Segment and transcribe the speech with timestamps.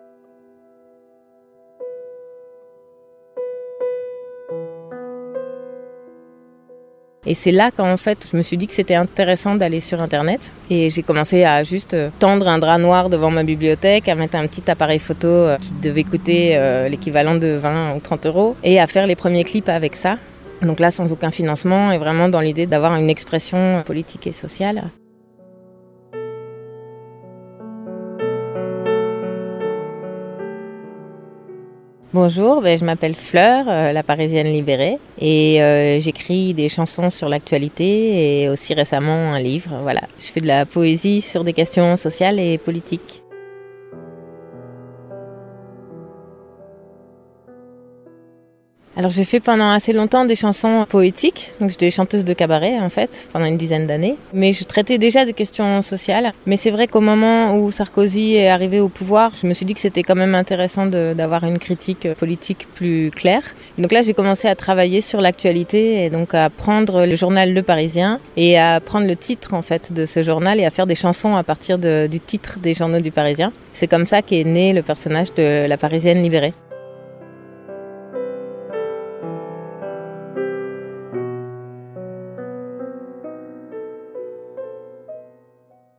[7.29, 10.53] Et c'est là qu'en fait, je me suis dit que c'était intéressant d'aller sur Internet.
[10.71, 14.37] Et j'ai commencé à juste euh, tendre un drap noir devant ma bibliothèque, à mettre
[14.37, 18.57] un petit appareil photo euh, qui devait coûter euh, l'équivalent de 20 ou 30 euros,
[18.63, 20.19] et à faire les premiers clips avec ça.
[20.63, 24.85] Donc là, sans aucun financement, et vraiment dans l'idée d'avoir une expression politique et sociale.
[32.15, 37.29] Bonjour, ben, je m'appelle Fleur, euh, la Parisienne libérée, et euh, j'écris des chansons sur
[37.29, 39.71] l'actualité et aussi récemment un livre.
[39.83, 43.23] Voilà, je fais de la poésie sur des questions sociales et politiques.
[48.99, 52.89] Alors j'ai fait pendant assez longtemps des chansons poétiques, donc j'étais chanteuse de cabaret en
[52.89, 54.17] fait, pendant une dizaine d'années.
[54.33, 56.33] Mais je traitais déjà des questions sociales.
[56.47, 59.75] Mais c'est vrai qu'au moment où Sarkozy est arrivé au pouvoir, je me suis dit
[59.75, 63.43] que c'était quand même intéressant d'avoir une critique politique plus claire.
[63.77, 67.63] Donc là j'ai commencé à travailler sur l'actualité et donc à prendre le journal Le
[67.63, 70.95] Parisien et à prendre le titre en fait de ce journal et à faire des
[70.95, 73.53] chansons à partir du titre des journaux du Parisien.
[73.75, 76.55] C'est comme ça qu'est né le personnage de la Parisienne libérée.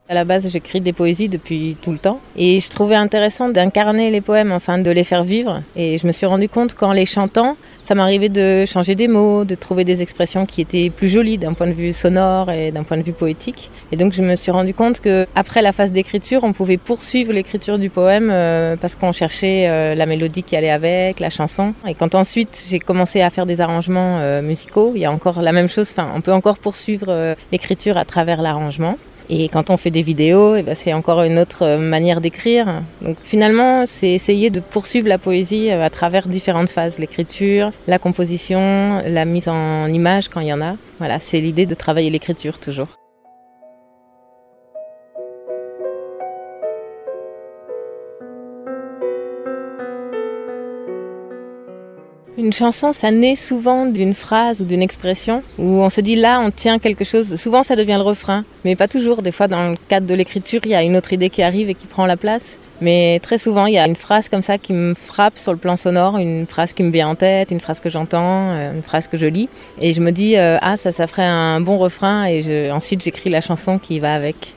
[0.10, 4.10] À la base, j'écris des poésies depuis tout le temps et je trouvais intéressant d'incarner
[4.10, 5.64] les poèmes, enfin de les faire vivre.
[5.76, 9.44] Et je me suis rendu compte qu'en les chantant, ça m'arrivait de changer des mots,
[9.44, 12.84] de trouver des expressions qui étaient plus jolies d'un point de vue sonore et d'un
[12.84, 13.70] point de vue poétique.
[13.92, 17.34] Et donc je me suis rendu compte que après la phase d'écriture, on pouvait poursuivre
[17.34, 21.74] l'écriture du poème euh, parce qu'on cherchait euh, la mélodie qui allait avec, la chanson.
[21.86, 25.42] Et quand ensuite j'ai commencé à faire des arrangements euh, musicaux, il y a encore
[25.42, 25.90] la même chose.
[25.92, 28.98] Enfin, on peut encore poursuivre l'écriture à travers l'arrangement.
[29.30, 32.84] Et quand on fait des vidéos, eh ben, c'est encore une autre euh, manière d'écrire.
[33.02, 38.00] Donc finalement, c'est essayer de poursuivre la poésie euh, à travers différentes phases, l'écriture, la
[38.00, 40.76] composition, la mise en image quand il y en a.
[41.00, 42.88] Voilà, c'est l'idée de travailler l'écriture toujours.
[52.48, 56.40] Une chanson, ça naît souvent d'une phrase ou d'une expression où on se dit là,
[56.40, 57.36] on tient quelque chose.
[57.36, 59.22] Souvent, ça devient le refrain, mais pas toujours.
[59.22, 61.70] Des fois, dans le cadre de l'écriture, il y a une autre idée qui arrive
[61.70, 62.58] et qui prend la place.
[62.80, 65.58] Mais très souvent, il y a une phrase comme ça qui me frappe sur le
[65.58, 68.82] plan sonore, une phrase qui me vient en tête, une phrase que j'entends, euh, une
[68.82, 69.50] phrase que je lis.
[69.82, 72.28] Et je me dis, euh, ah, ça, ça ferait un bon refrain.
[72.28, 74.54] Et ensuite, j'écris la chanson qui va avec.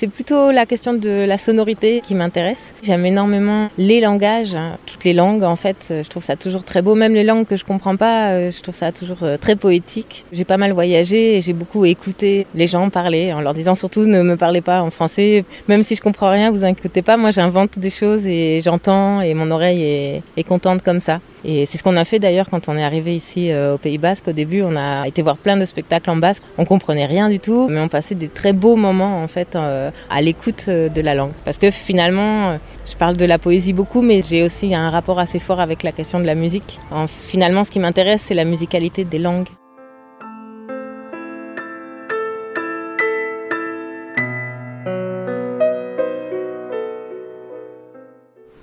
[0.00, 2.72] C'est plutôt la question de la sonorité qui m'intéresse.
[2.84, 5.92] J'aime énormément les langages, hein, toutes les langues en fait.
[6.04, 6.94] Je trouve ça toujours très beau.
[6.94, 10.24] Même les langues que je comprends pas, euh, je trouve ça toujours euh, très poétique.
[10.30, 14.06] J'ai pas mal voyagé et j'ai beaucoup écouté les gens parler en leur disant surtout
[14.06, 15.44] ne me parlez pas en français.
[15.66, 17.16] Même si je comprends rien, vous inquiétez pas.
[17.16, 21.18] Moi j'invente des choses et j'entends et mon oreille est, contente comme ça.
[21.44, 23.98] Et c'est ce qu'on a fait d'ailleurs quand on est arrivé ici euh, au Pays
[23.98, 24.28] Basque.
[24.28, 26.42] Au début, on a été voir plein de spectacles en basque.
[26.56, 29.87] On comprenait rien du tout, mais on passait des très beaux moments en fait euh,
[30.10, 31.32] à l'écoute euh, de la langue.
[31.44, 32.58] Parce que finalement,
[32.90, 35.92] je parle de la poésie beaucoup, mais j'ai aussi un rapport assez fort avec la
[35.92, 36.78] question de la musique.
[37.08, 39.48] finalement, ce qui m'intéresse, c'est la musicalité des langues.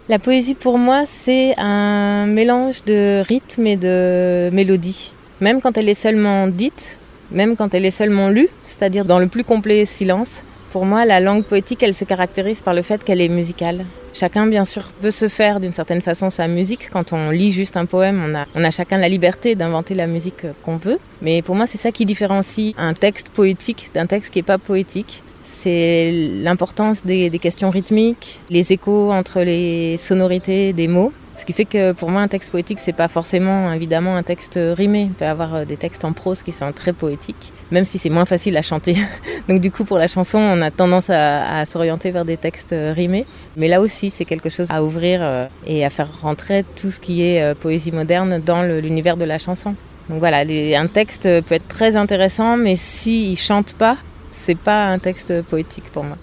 [0.08, 5.12] La poésie pour moi, c'est un mélange de rythme et de mélodie.
[5.42, 7.00] Même quand elle est seulement dite,
[7.32, 10.44] même quand elle est seulement lue, c'est-à-dire dans le plus complet silence,
[10.76, 13.86] pour moi, la langue poétique, elle se caractérise par le fait qu'elle est musicale.
[14.12, 16.90] Chacun, bien sûr, peut se faire d'une certaine façon sa musique.
[16.92, 20.76] Quand on lit juste un poème, on a, chacun la liberté d'inventer la musique qu'on
[20.76, 21.00] veut.
[21.22, 24.58] Mais pour moi, c'est ça qui différencie un texte poétique d'un texte qui n'est pas
[24.58, 26.12] poétique c'est
[26.44, 31.14] l'importance des, questions rythmiques, les échos entre les sonorités des mots.
[31.38, 34.58] Ce qui fait que pour moi, un texte poétique, c'est pas forcément évidemment un texte
[34.58, 35.10] rimé.
[35.12, 38.10] On peut avoir euh, des textes en prose qui sont très poétiques, même si c'est
[38.10, 38.96] moins facile à chanter.
[39.50, 42.94] Donc du coup, pour la chanson, on a tendance à, s'orienter vers des textes euh,
[42.94, 43.26] rimés.
[43.58, 47.00] Mais là aussi, c'est quelque chose à ouvrir euh, et à faire rentrer tout ce
[47.00, 49.76] qui est poésie moderne dans l'univers de la chanson.
[50.10, 53.98] Donc voilà, un texte peut être très intéressant, mais s'il chante pas,
[54.32, 56.18] c'est pas un texte poétique pour moi.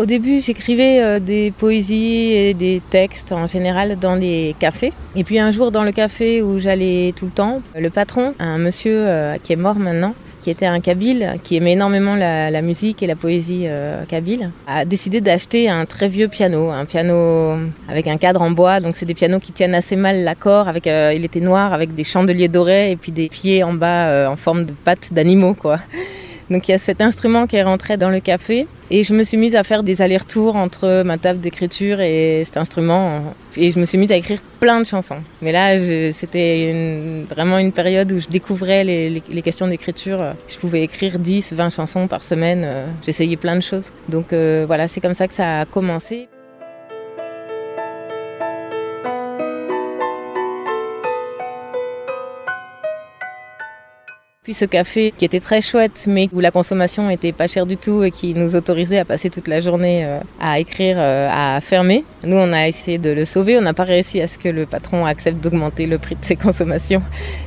[0.00, 4.94] Au début, j'écrivais euh, des poésies et des textes en général dans les cafés.
[5.14, 8.56] Et puis un jour, dans le café où j'allais tout le temps, le patron, un
[8.56, 13.02] monsieur euh, qui est mort maintenant, qui était un kabyle, qui aimait énormément la, musique
[13.02, 18.06] et la poésie euh, kabyle, a décidé d'acheter un très vieux piano, un piano avec
[18.06, 18.80] un cadre en bois.
[18.80, 20.66] Donc c'est des pianos qui tiennent assez mal l'accord.
[20.66, 24.36] Avec, il était noir avec des chandeliers dorés et puis des pieds en bas en
[24.36, 25.78] forme de pattes d'animaux, quoi.
[26.50, 29.22] Donc il y a cet instrument qui est rentré dans le café et je me
[29.22, 33.78] suis mise à faire des allers-retours entre ma table d'écriture et cet instrument et je
[33.78, 35.22] me suis mise à écrire plein de chansons.
[35.42, 35.78] Mais là,
[36.12, 40.34] c'était vraiment une période où je découvrais les, questions d'écriture.
[40.48, 42.66] Je pouvais écrire 10, 20 chansons par semaine.
[43.02, 43.92] J'essayais plein de choses.
[44.08, 46.28] Donc euh, voilà, c'est comme ça que ça a commencé.
[54.52, 58.02] Ce café qui était très chouette, mais où la consommation était pas chère du tout
[58.02, 62.04] et qui nous autorisait à passer toute la journée euh, à écrire, euh, à fermer.
[62.24, 63.58] Nous, on a essayé de le sauver.
[63.58, 66.36] On n'a pas réussi à ce que le patron accepte d'augmenter le prix de ses
[66.46, 67.02] consommations.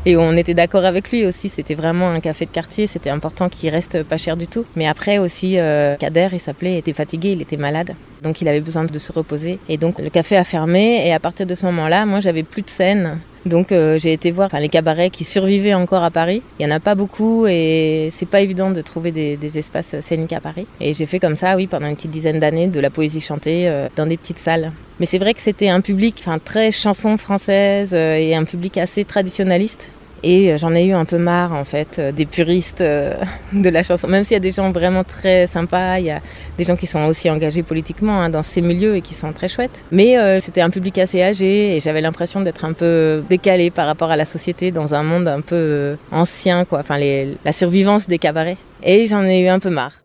[0.05, 1.49] Et on était d'accord avec lui aussi.
[1.49, 2.87] C'était vraiment un café de quartier.
[2.87, 4.65] C'était important qu'il reste pas cher du tout.
[4.75, 7.95] Mais après aussi, euh, Kader, il s'appelait, était fatigué, il était malade.
[8.21, 9.59] Donc il avait besoin de se reposer.
[9.67, 11.05] Et donc le café a fermé.
[11.05, 13.19] Et à partir de ce moment-là, moi, j'avais plus de scène.
[13.45, 16.41] Donc euh, j'ai été voir les cabarets qui survivaient encore à Paris.
[16.59, 20.33] Il y en a pas beaucoup et c'est pas évident de trouver des, espaces scéniques
[20.33, 20.65] à Paris.
[20.79, 23.67] Et j'ai fait comme ça, oui, pendant une petite dizaine d'années, de la poésie chantée
[23.67, 24.71] euh, dans des petites salles.
[24.99, 29.03] Mais c'est vrai que c'était un public très chanson française euh, et un public assez
[29.03, 29.91] traditionnaliste.
[30.23, 33.13] Et euh, j'en ai eu un peu marre, en fait, euh, des puristes euh,
[33.53, 34.07] de la chanson.
[34.07, 36.21] Même s'il y a des gens vraiment très sympas, il y a
[36.57, 39.47] des gens qui sont aussi engagés politiquement hein, dans ces milieux et qui sont très
[39.47, 39.83] chouettes.
[39.91, 44.11] Mais c'était un public assez âgé et j'avais l'impression d'être un peu décalé par rapport
[44.11, 46.79] à la société dans un monde un peu ancien, quoi.
[46.79, 48.57] Enfin, la survivance des cabarets.
[48.83, 50.03] Et j'en ai eu un peu marre.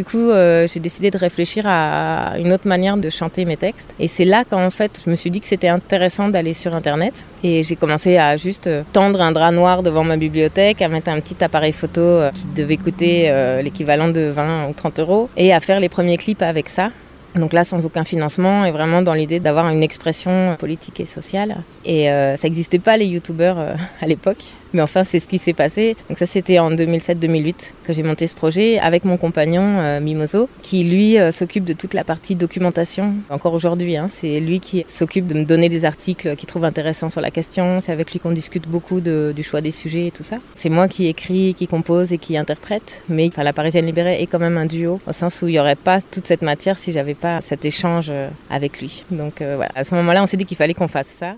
[0.00, 3.90] Du coup, euh, j'ai décidé de réfléchir à une autre manière de chanter mes textes.
[3.98, 7.26] Et c'est là qu'en fait, je me suis dit que c'était intéressant d'aller sur Internet.
[7.44, 11.10] Et j'ai commencé à juste euh, tendre un drap noir devant ma bibliothèque, à mettre
[11.10, 13.30] un petit appareil photo euh, qui devait coûter
[13.62, 16.92] l'équivalent de 20 ou 30 euros, et à faire les premiers clips avec ça.
[17.34, 21.56] Donc là, sans aucun financement et vraiment dans l'idée d'avoir une expression politique et sociale.
[21.84, 23.58] Et ça n'existait pas les youtubeurs
[24.00, 24.44] à l'époque.
[24.72, 25.96] Mais enfin, c'est ce qui s'est passé.
[26.08, 30.48] Donc ça, c'était en 2007-2008 que j'ai monté ce projet avec mon compagnon euh, Mimoso,
[30.62, 33.14] qui lui euh, s'occupe de toute la partie documentation.
[33.30, 37.08] Encore aujourd'hui, hein, c'est lui qui s'occupe de me donner des articles qu'il trouve intéressants
[37.08, 37.80] sur la question.
[37.80, 40.36] C'est avec lui qu'on discute beaucoup du choix des sujets et tout ça.
[40.54, 43.02] C'est moi qui écris, qui compose et qui interprète.
[43.08, 45.58] Mais enfin, la Parisienne libérée est quand même un duo, au sens où il n'y
[45.60, 49.04] aurait pas toute cette matière si j'avais pas cet échange euh, avec lui.
[49.10, 51.34] Donc voilà, à ce moment-là, on s'est dit qu'il fallait qu'on fasse ça.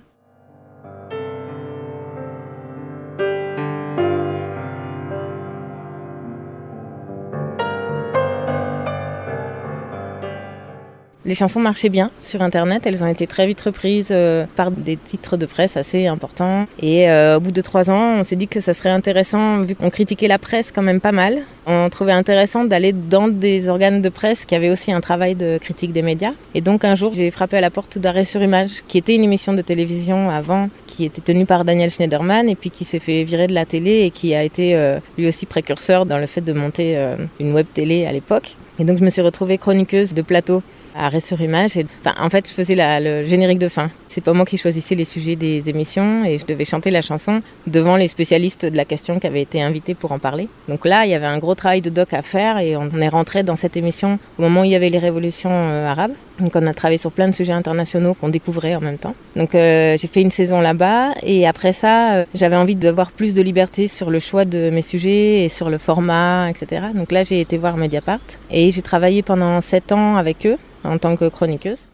[11.25, 14.97] Les chansons marchaient bien sur Internet, elles ont été très vite reprises euh, par des
[14.97, 16.67] titres de presse assez importants.
[16.81, 19.77] Et euh, au bout de trois ans, on s'est dit que ça serait intéressant, vu
[19.77, 24.03] qu'on critiquait la presse quand même pas mal, on trouvait intéressant d'aller dans des organes
[24.03, 26.33] de presse qui avaient aussi un travail de critique des médias.
[26.57, 29.23] Et donc un jour, j'ai frappé à la porte d'Arrêt sur Image, qui était une
[29.23, 33.23] émission de télévision avant, qui était tenue par Daniel Schneiderman, et puis qui s'est fait
[33.23, 36.41] virer de la télé et qui a été euh, lui aussi précurseur dans le fait
[36.41, 36.99] de monter
[37.39, 38.57] une web télé à l'époque.
[38.81, 40.63] Et donc je me suis retrouvée chroniqueuse de plateau
[40.95, 41.77] arrêt sur image.
[41.77, 43.91] Et, enfin, en fait, je faisais le générique de fin.
[44.09, 47.43] C'est pas moi qui choisissais les sujets des émissions et je devais chanter la chanson
[47.67, 50.49] devant les spécialistes de la question qui avaient été invités pour en parler.
[50.69, 53.09] Donc là, il y avait un gros travail de doc à faire et on est
[53.09, 56.13] rentré dans cette émission au moment où il y avait les révolutions euh, arabes.
[56.41, 59.15] Donc on a travaillé sur plein de sujets internationaux qu'on découvrait en même temps.
[59.37, 63.35] Donc euh, j'ai fait une saison là-bas et après ça, euh, j'avais envie d'avoir plus
[63.35, 66.87] de liberté sur le choix de mes sujets et sur le format, etc.
[66.95, 68.21] Donc là, j'ai été voir Mediapart
[68.51, 71.87] et j'ai travaillé pendant sept ans avec eux en tant que chroniqueuse.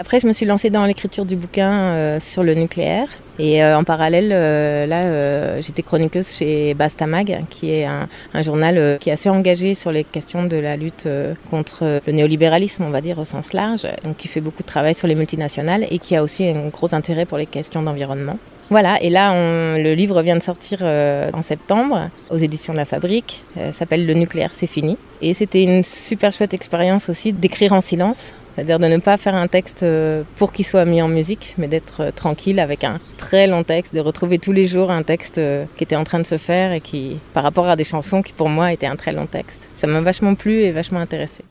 [0.00, 3.08] Après, je me suis lancée dans l'écriture du bouquin euh, sur le nucléaire.
[3.40, 8.98] Et euh, en parallèle, euh, là, j'étais chroniqueuse chez Bastamag, qui est un, un, journal
[9.00, 11.08] qui est assez engagé sur les questions de la lutte
[11.50, 14.94] contre le néolibéralisme, on va dire au sens large, donc qui fait beaucoup de travail
[14.94, 18.38] sur les multinationales et qui a aussi un gros intérêt pour les questions d'environnement.
[18.70, 22.78] Voilà, et là, on, le livre vient de sortir euh, en septembre aux éditions de
[22.78, 23.42] la Fabrique.
[23.56, 24.98] Euh, s'appelle Le nucléaire, c'est fini.
[25.22, 28.34] Et c'était une super chouette expérience aussi d'écrire en silence.
[28.58, 31.68] C'est-à-dire de ne pas faire un texte euh, pour qu'il soit mis en musique, mais
[31.68, 35.38] d'être euh, tranquille avec un très long texte, de retrouver tous les jours un texte
[35.38, 38.20] euh, qui était en train de se faire et qui, par rapport à des chansons
[38.20, 39.68] qui pour moi étaient un très long texte.
[39.76, 41.44] Ça m'a vachement plu et vachement intéressé.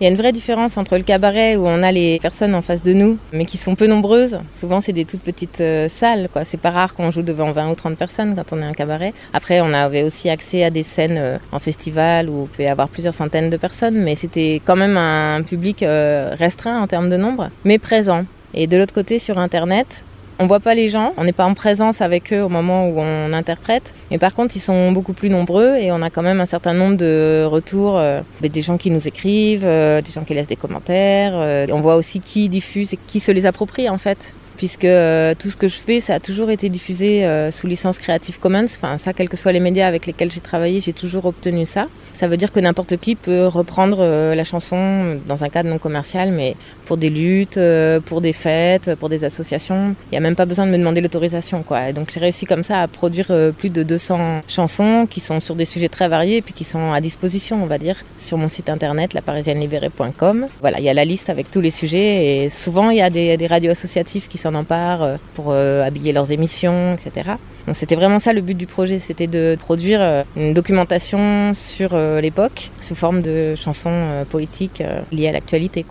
[0.00, 2.62] Il y a une vraie différence entre le cabaret où on a les personnes en
[2.62, 4.38] face de nous, mais qui sont peu nombreuses.
[4.52, 6.28] Souvent, c'est des toutes petites euh, salles.
[6.32, 6.44] Quoi.
[6.44, 9.12] C'est pas rare qu'on joue devant 20 ou 30 personnes quand on est un cabaret.
[9.32, 12.88] Après, on avait aussi accès à des scènes euh, en festival où on peut avoir
[12.88, 17.16] plusieurs centaines de personnes, mais c'était quand même un public euh, restreint en termes de
[17.16, 18.24] nombre, mais présent.
[18.54, 20.04] Et de l'autre côté, sur Internet,
[20.38, 23.00] on voit pas les gens, on n'est pas en présence avec eux au moment où
[23.00, 26.40] on interprète, mais par contre ils sont beaucoup plus nombreux et on a quand même
[26.40, 30.34] un certain nombre de retours, euh, des gens qui nous écrivent, euh, des gens qui
[30.34, 31.32] laissent des commentaires.
[31.34, 35.34] Euh, on voit aussi qui diffuse et qui se les approprie en fait puisque euh,
[35.38, 38.64] tout ce que je fais, ça a toujours été diffusé euh, sous licence Creative Commons.
[38.64, 41.86] Enfin, ça, quels que soient les médias avec lesquels j'ai travaillé, j'ai toujours obtenu ça.
[42.12, 45.78] Ça veut dire que n'importe qui peut reprendre euh, la chanson dans un cadre non
[45.78, 47.60] commercial, mais pour des luttes,
[48.06, 49.94] pour des fêtes, pour des associations.
[50.06, 51.90] Il n'y a même pas besoin de me demander l'autorisation, quoi.
[51.90, 55.54] Et donc, j'ai réussi comme ça à produire plus de 200 chansons qui sont sur
[55.54, 58.48] des sujets très variés et puis qui sont à disposition, on va dire, sur mon
[58.48, 60.46] site internet, laparisiennelibérée.com.
[60.60, 63.10] Voilà, il y a la liste avec tous les sujets et souvent, il y a
[63.10, 67.32] des, des radios associatives qui sont s'en emparent euh, pour euh, habiller leurs émissions, etc.
[67.72, 72.70] C'était vraiment ça le but du projet, c'était de produire euh, une documentation sur l'époque
[72.80, 75.84] sous forme de chansons poétiques liées à l'actualité.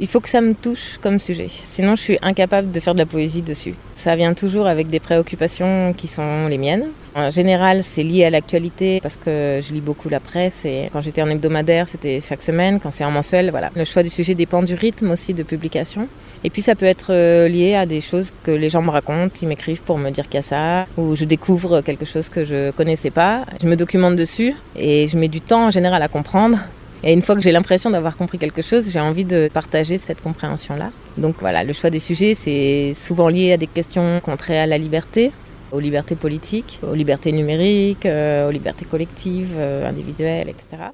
[0.00, 2.98] Il faut que ça me touche comme sujet, sinon je suis incapable de faire de
[2.98, 3.76] la poésie dessus.
[3.92, 6.86] Ça vient toujours avec des préoccupations qui sont les miennes.
[7.14, 11.00] En général, c'est lié à l'actualité parce que je lis beaucoup la presse et quand
[11.00, 12.80] j'étais en hebdomadaire, c'était chaque semaine.
[12.80, 13.70] Quand c'est en mensuel, voilà.
[13.76, 16.08] Le choix du sujet dépend du rythme aussi de publication.
[16.42, 19.32] Et puis ça peut être euh, lié à des choses que les gens me racontent,
[19.42, 22.44] ils m'écrivent pour me dire qu'il y a ça, ou je découvre quelque chose que
[22.44, 23.44] je connaissais pas.
[23.62, 26.58] Je me documente dessus et je mets du temps en général à comprendre.
[27.06, 30.22] Et une fois que j'ai l'impression d'avoir compris quelque chose, j'ai envie de partager cette
[30.22, 30.90] compréhension-là.
[31.18, 34.78] Donc voilà, le choix des sujets, c'est souvent lié à des questions contraires à la
[34.78, 35.30] liberté,
[35.70, 40.84] aux libertés politiques, aux libertés numériques, euh, aux libertés collectives, euh, individuelles, etc.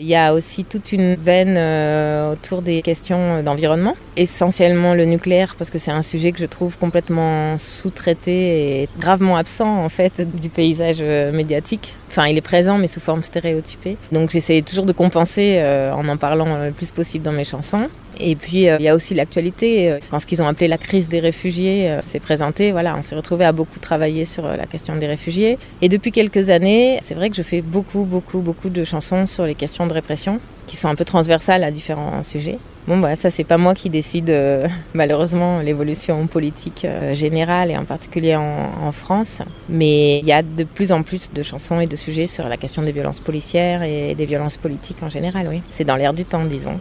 [0.00, 5.56] Il y a aussi toute une veine euh, autour des questions d'environnement, essentiellement le nucléaire
[5.58, 10.20] parce que c'est un sujet que je trouve complètement sous-traité et gravement absent en fait
[10.40, 11.96] du paysage euh, médiatique.
[12.10, 13.96] Enfin, il est présent mais sous forme stéréotypée.
[14.12, 17.88] Donc j'essaie toujours de compenser euh, en en parlant le plus possible dans mes chansons.
[18.20, 19.90] Et puis, euh, il y a aussi l'actualité.
[19.90, 23.02] Euh, quand ce qu'ils ont appelé la crise des réfugiés euh, s'est présenté, voilà, on
[23.02, 25.58] s'est retrouvé à beaucoup travailler sur la question des réfugiés.
[25.82, 29.46] Et depuis quelques années, c'est vrai que je fais beaucoup, beaucoup, beaucoup de chansons sur
[29.46, 32.58] les questions de répression, qui sont un peu transversales à différents sujets.
[32.86, 34.34] Bon, bah, ça, c'est pas moi qui décide,
[34.94, 39.42] malheureusement, l'évolution politique générale et en particulier en, en France.
[39.68, 42.56] Mais il y a de plus en plus de chansons et de sujets sur la
[42.56, 45.62] question des violences policières et des violences politiques en général, oui.
[45.68, 46.80] C'est dans l'air du temps, disons.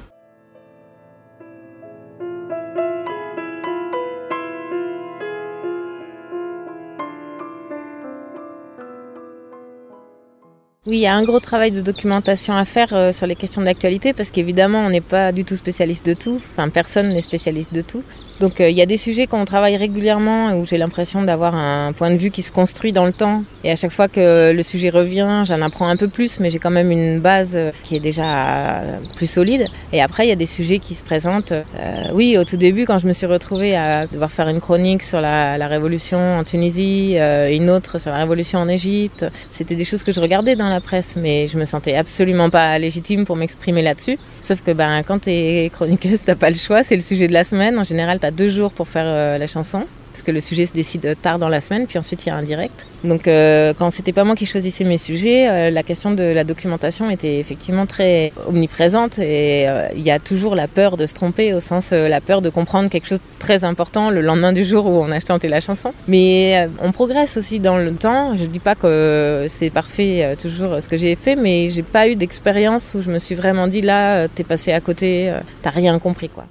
[10.87, 13.61] Oui, il y a un gros travail de documentation à faire euh, sur les questions
[13.61, 16.39] d'actualité parce qu'évidemment, on n'est pas du tout spécialiste de tout.
[16.53, 18.03] Enfin, personne n'est spécialiste de tout.
[18.39, 21.91] Donc euh, il y a des sujets qu'on travaille régulièrement où j'ai l'impression d'avoir un
[21.91, 23.43] point de vue qui se construit dans le temps.
[23.65, 26.59] Et à chaque fois que le sujet revient, j'en apprends un peu plus, mais j'ai
[26.59, 28.81] quand même une base euh, qui est déjà
[29.17, 29.67] plus solide.
[29.91, 31.53] Et après, il y a des sujets qui se présentent.
[32.13, 35.19] oui, au tout début, quand je me suis retrouvée à devoir faire une chronique sur
[35.19, 40.03] la, la révolution en Tunisie, une autre sur la révolution en Égypte, c'était des choses
[40.03, 43.81] que je regardais dans la presse, mais je me sentais absolument pas légitime pour m'exprimer
[43.81, 44.17] là-dessus.
[44.41, 47.33] Sauf que ben, quand tu es chroniqueuse, t'as pas le choix, c'est le sujet de
[47.33, 47.77] la semaine.
[47.77, 49.85] En général, deux jours pour faire euh, la chanson
[50.17, 52.35] parce que le sujet se décide tard dans la semaine, puis ensuite il y a
[52.35, 52.87] un direct.
[53.03, 56.43] Donc euh, quand c'était pas moi qui choisissais mes sujets, euh, la question de la
[56.43, 61.53] documentation était effectivement très omniprésente et il y a toujours la peur de se tromper
[61.53, 64.87] au sens la peur de comprendre quelque chose de très important le lendemain du jour
[64.87, 65.93] où on a chanté la chanson.
[66.07, 68.35] Mais on progresse aussi dans le temps.
[68.35, 72.15] Je dis pas que c'est parfait toujours ce que j'ai fait, mais j'ai pas eu
[72.15, 75.31] d'expérience où je me suis vraiment dit là t'es passé à côté,
[75.61, 76.45] t'as rien compris quoi.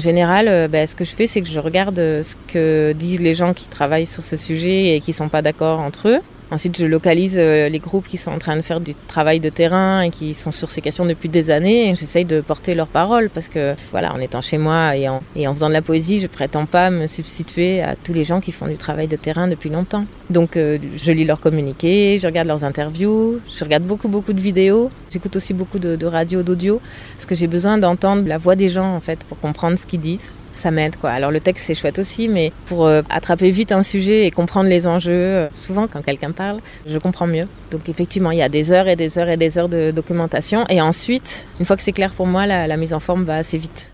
[0.00, 3.20] Général, euh, ben, ce que je fais, c'est que je regarde euh, ce que disent
[3.20, 6.20] les gens qui travaillent sur ce sujet et qui sont pas d'accord entre eux.
[6.52, 9.50] Ensuite, je localise euh, les groupes qui sont en train de faire du travail de
[9.50, 11.94] terrain et qui sont sur ces questions depuis des années.
[11.94, 15.46] J'essaye de porter leur parole parce que, voilà, en étant chez moi et en, et
[15.46, 18.50] en faisant de la poésie, je prétends pas me substituer à tous les gens qui
[18.50, 20.06] font du travail de terrain depuis longtemps.
[20.28, 24.40] Donc, euh, je lis leurs communiqués, je regarde leurs interviews, je regarde beaucoup, beaucoup de
[24.40, 24.90] vidéos.
[25.10, 26.80] J'écoute aussi beaucoup de, de radio, d'audio,
[27.14, 30.00] parce que j'ai besoin d'entendre la voix des gens, en fait, pour comprendre ce qu'ils
[30.00, 31.10] disent ça m'aide quoi.
[31.10, 34.68] Alors le texte c'est chouette aussi, mais pour euh, attraper vite un sujet et comprendre
[34.68, 37.46] les enjeux, euh, souvent quand quelqu'un parle, je comprends mieux.
[37.70, 40.64] Donc effectivement, il y a des heures et des heures et des heures de documentation,
[40.68, 43.36] et ensuite, une fois que c'est clair pour moi, la, la mise en forme va
[43.36, 43.92] assez vite.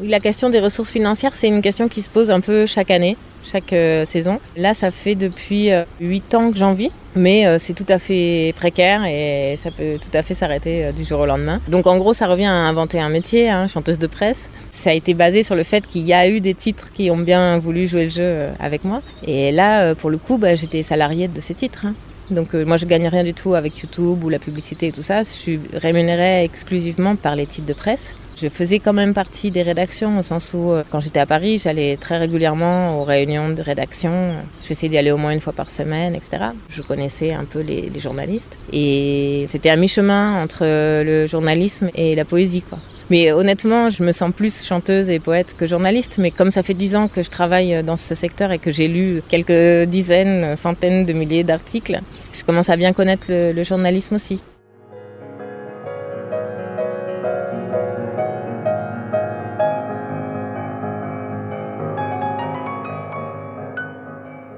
[0.00, 2.92] Oui, la question des ressources financières, c'est une question qui se pose un peu chaque
[2.92, 4.38] année, chaque euh, saison.
[4.56, 7.98] Là, ça fait depuis euh, 8 ans que j'en vis, mais euh, c'est tout à
[7.98, 11.60] fait précaire et ça peut tout à fait s'arrêter euh, du jour au lendemain.
[11.68, 14.50] Donc en gros, ça revient à inventer un métier, hein, chanteuse de presse.
[14.70, 17.18] Ça a été basé sur le fait qu'il y a eu des titres qui ont
[17.18, 19.02] bien voulu jouer le jeu euh, avec moi.
[19.26, 21.86] Et là, euh, pour le coup, bah, j'étais salariée de ces titres.
[21.86, 21.94] Hein.
[22.30, 25.02] Donc euh, moi je gagne rien du tout avec YouTube ou la publicité et tout
[25.02, 25.22] ça.
[25.22, 28.14] Je suis rémunérée exclusivement par les titres de presse.
[28.40, 31.58] Je faisais quand même partie des rédactions au sens où euh, quand j'étais à Paris,
[31.58, 34.32] j'allais très régulièrement aux réunions de rédaction.
[34.66, 36.50] J'essayais d'y aller au moins une fois par semaine, etc.
[36.68, 42.24] Je connaissais un peu les, journalistes et c'était à mi-chemin entre le journalisme et la
[42.24, 42.62] poésie.
[43.10, 46.18] Mais honnêtement, je me sens plus chanteuse et poète que journaliste.
[46.18, 48.86] Mais comme ça fait dix ans que je travaille dans ce secteur et que j'ai
[48.86, 52.00] lu quelques dizaines, centaines de milliers d'articles,
[52.32, 54.38] je commence à bien connaître le journalisme aussi.